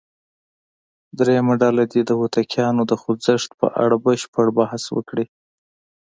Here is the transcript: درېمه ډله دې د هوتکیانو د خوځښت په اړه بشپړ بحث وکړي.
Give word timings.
درېمه 1.17 1.53
ډله 1.61 1.83
دې 1.91 2.01
د 2.05 2.11
هوتکیانو 2.19 2.81
د 2.91 2.93
خوځښت 3.01 3.49
په 3.59 3.67
اړه 3.83 3.95
بشپړ 4.05 4.45
بحث 4.59 4.83
وکړي. 4.95 5.25